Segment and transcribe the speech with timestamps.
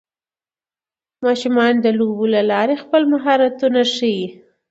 [1.23, 4.27] ماشومان د لوبو له لارې خپل مهارتونه وښيي